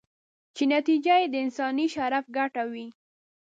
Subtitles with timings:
[0.55, 2.87] چې نتیجه یې د انساني شرف ګټه وي.